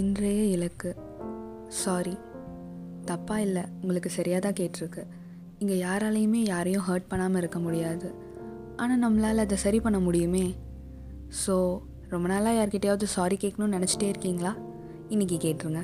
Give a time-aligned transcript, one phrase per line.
[0.00, 0.90] இன்றைய இலக்கு.
[1.82, 2.12] சாரி
[3.06, 3.62] தப்பாக இல்லை.
[3.80, 5.02] உங்களுக்கு சரியாக தான் கேட்டிருக்கு.
[5.58, 8.08] இங்கே யாராலையுமே யாரையும் ஹர்ட் பண்ணாமல் இருக்க முடியாது.
[8.76, 10.54] ஆனால் நம்மளால் அதை சரி பண்ண முடியுமே.
[11.42, 11.54] ஸோ
[12.08, 14.52] ரொம்ப நாளாக யார்கிட்டையாவது சாரி கேட்கணும்னு நினச்சிட்டே இருக்கீங்களா?
[15.08, 15.82] இன்றைக்கி கேட்டுருங்க.